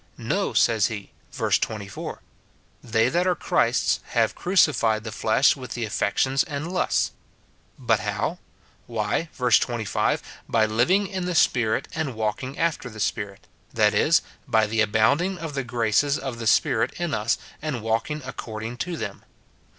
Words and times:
No, 0.17 0.53
says 0.53 0.87
he, 0.87 1.11
verse 1.31 1.59
24, 1.59 2.23
"They 2.83 3.07
that 3.09 3.27
are 3.27 3.35
Christ's 3.35 3.99
have 4.13 4.33
crucified 4.33 5.03
the 5.03 5.11
flesh 5.11 5.55
with 5.55 5.75
the 5.75 5.85
afiections 5.85 6.43
and 6.47 6.73
lusts." 6.73 7.11
But 7.77 7.99
how? 7.99 8.39
Why, 8.87 9.29
verse 9.33 9.59
25, 9.59 10.23
by 10.49 10.65
living 10.65 11.05
in 11.05 11.25
the 11.25 11.35
Spirit 11.35 11.87
and 11.93 12.15
walking 12.15 12.57
after 12.57 12.89
the 12.89 12.99
Spirit;— 12.99 13.45
that 13.75 13.93
is, 13.93 14.23
by 14.47 14.65
the 14.65 14.77
SIN 14.79 14.85
IN 14.85 14.91
BELIEVERS. 14.91 15.07
173 15.37 15.37
abounding 15.37 15.37
of 15.37 15.53
the 15.53 15.71
graces 15.71 16.17
of 16.17 16.39
the 16.39 16.47
Spirit 16.47 16.93
in 16.99 17.13
us, 17.13 17.37
and 17.61 17.83
walk 17.83 18.09
ing 18.09 18.23
according 18.25 18.77
to 18.77 18.97
them. 18.97 19.23